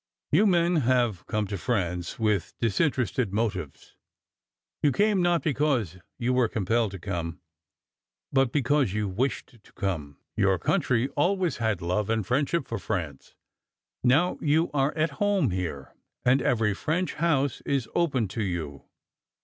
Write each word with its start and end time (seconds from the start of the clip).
"You 0.31 0.47
men 0.47 0.77
have 0.77 1.27
come 1.27 1.45
to 1.45 1.59
France 1.59 2.17
with 2.17 2.55
disinterested 2.59 3.31
motives. 3.31 3.95
You 4.81 4.91
came 4.91 5.21
not 5.21 5.43
because 5.43 5.99
you 6.17 6.33
were 6.33 6.47
compelled 6.47 6.89
to 6.93 6.99
come, 6.99 7.39
but 8.33 8.51
because 8.51 8.93
you 8.95 9.07
wished 9.07 9.63
to 9.63 9.73
come. 9.73 10.17
Your 10.35 10.57
country 10.57 11.09
always 11.09 11.57
had 11.57 11.83
love 11.83 12.09
and 12.09 12.25
friendship 12.25 12.67
for 12.67 12.79
France. 12.79 13.35
Now 14.03 14.39
you 14.41 14.71
are 14.73 14.91
at 14.97 15.11
home 15.21 15.51
here, 15.51 15.93
and 16.25 16.41
every 16.41 16.73
French 16.73 17.13
house 17.21 17.61
is 17.63 17.87
open 17.93 18.27
to 18.29 18.41
you. 18.41 18.85